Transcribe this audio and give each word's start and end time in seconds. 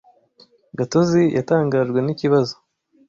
Gatozi 0.77 1.23
yatangajwe 1.37 1.99
n'ikibazo. 2.01 2.55